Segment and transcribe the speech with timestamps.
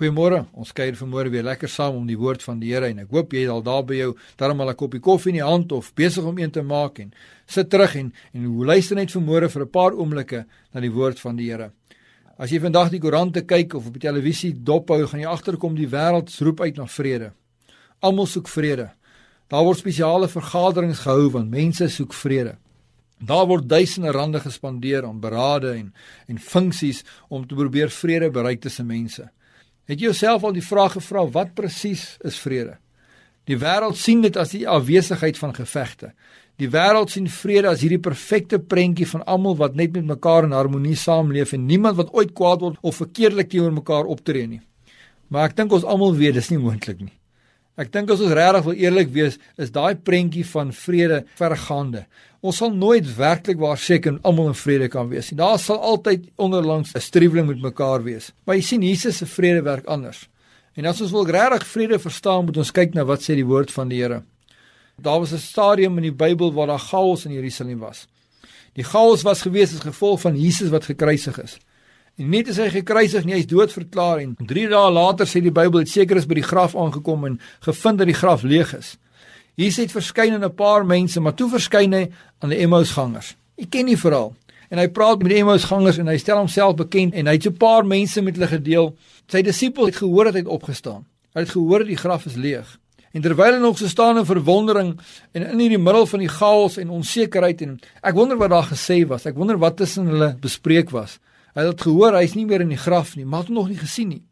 [0.00, 0.46] Goeiemôre.
[0.56, 3.34] Ons kuier vanmôre weer lekker saam om die woord van die Here en ek hoop
[3.36, 5.92] jy is al daar by jou, darm al 'n koppie koffie in die hand of
[5.94, 7.12] besig om een te maak en
[7.46, 11.36] sit terug en en luister net vanmôre vir 'n paar oomblikke na die woord van
[11.36, 11.72] die Here.
[12.38, 15.88] As jy vandag die koerante kyk of op die televisie dophou, gaan jy agterkom die
[15.88, 17.32] wêreld roep uit na vrede.
[18.00, 18.90] Almal soek vrede.
[19.50, 22.56] Daar word spesiale vergaderings gehou want mense soek vrede.
[23.20, 25.92] Daar word duisende rande gespandeer aan berade en
[26.26, 29.30] en funksies om te probeer vrede bereik tussen mense.
[29.90, 32.76] Het jy jouself al die vraag gevra wat presies is vrede?
[33.50, 36.12] Die wêreld sien dit as die afwesigheid van gevegte.
[36.62, 40.54] Die wêreld sien vrede as hierdie perfekte prentjie van almal wat net met mekaar in
[40.54, 44.60] harmonie saamleef en niemand wat ooit kwaad word of verkeerdelik teenoor mekaar optree nie.
[45.26, 47.16] Maar ek dink ons almal weet dis nie moontlik nie.
[47.80, 52.04] Ek dink as ons regtig wil eerlik wees, is daai prentjie van vrede vergaande.
[52.44, 55.38] Ons sal nooit werklik waar seker almal in vrede kan wees nie.
[55.40, 58.32] Daar sal altyd onderlangs 'n streweling met mekaar wees.
[58.44, 60.28] Maar jy sien Jesus se vrede werk anders.
[60.76, 63.72] En as ons wil regtig vrede verstaan, moet ons kyk na wat sê die woord
[63.72, 64.22] van die Here.
[65.00, 68.06] Daar was 'n stadium in die Bybel waar daar chaos in Jerusalem was.
[68.74, 71.58] Die chaos was gewees as gevolg van Jesus wat gekruisig is.
[72.18, 75.54] En net as hy gekruisig nie, hy's dood verklaar en 3 dae later sê die
[75.54, 78.96] Bybel het seker is by die graf aangekom en gevind dat die graf leeg is.
[79.54, 83.36] Jesus het verskyn aan 'n paar mense, maar toe verskyn hy aan die Emmausgangers.
[83.58, 84.34] Ek ken die verhaal.
[84.70, 87.56] En hy praat met die Emmausgangers en hy stel homself bekend en hy het 'n
[87.56, 88.96] paar mense met hulle gedeel.
[89.28, 91.04] Sy disippels het gehoor dat hy opgestaan.
[91.32, 92.78] Hulle het gehoor die graf is leeg.
[93.12, 94.98] En terwyl hulle nog so staan in verwondering
[95.32, 99.06] en in hierdie middel van die chaos en onsekerheid en ek wonder wat daar gesê
[99.06, 99.26] was.
[99.26, 101.18] Ek wonder wat tussen hulle bespreek was.
[101.54, 103.80] Hy het gehoor hy's nie meer in die graf nie, maar het hom nog nie
[103.80, 104.22] gesien nie.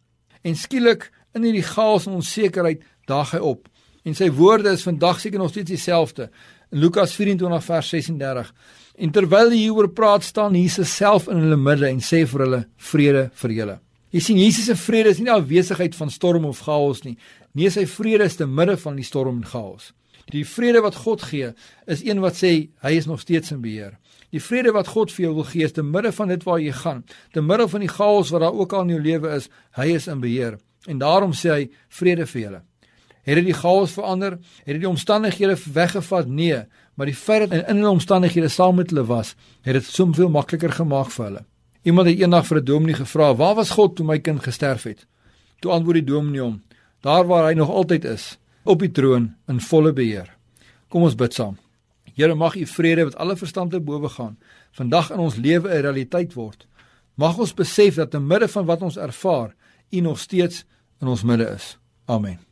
[0.47, 3.66] En skielik in hierdie chaos en onsekerheid daag hy op.
[4.06, 6.30] En sy woorde is vandag seker nog steeds dieselfde.
[6.72, 8.55] In Lukas 24 vers 36.
[8.98, 12.64] En terwyl hy hieroor praat, staan Jesus self in hulle midde en sê vir hulle:
[12.77, 13.78] "Vrede vir julle."
[14.11, 17.19] Jy sien Jesus se vrede is nie die afwesigheid van storm of chaos nie.
[17.52, 19.92] Nee, sy vrede is te midde van die storm en chaos.
[20.33, 21.52] Die vrede wat God gee,
[21.86, 22.52] is een wat sê
[22.84, 23.98] hy is nog steeds in beheer.
[24.30, 26.72] Die vrede wat God vir jou wil gee, is te midde van dit waar jy
[26.72, 29.86] gaan, te midde van die chaos wat daar ook al in jou lewe is, hy
[29.96, 30.58] is in beheer.
[30.86, 31.62] En daarom sê hy
[32.00, 32.62] vrede vir julle.
[33.28, 34.38] Het dit die chaos verander?
[34.64, 36.28] Het dit die omstandighede weggevat?
[36.28, 36.62] Nee,
[36.94, 39.34] maar die feit dat in hulle omstandighede saam met hulle was,
[39.64, 41.44] het dit soveel makliker gemaak vir hulle.
[41.84, 45.06] Iemand het eendag vir 'n dominee gevra: "Waar was God toe my kind gesterf het?"
[45.61, 46.62] Toe antwoord die dominee hom:
[47.00, 50.36] "Daar waar hy nog altyd is, op die troon in volle beheer."
[50.88, 51.58] Kom ons bid saam.
[52.18, 54.39] Here mag u vrede wat alle verstand te bowe gaan
[54.74, 56.67] vandag in ons lewe 'n realiteit word.
[57.14, 59.55] Mag ons besef dat te midde van wat ons ervaar,
[59.90, 60.64] u nog steeds
[61.01, 61.79] in ons midde is.
[62.05, 62.48] Amen.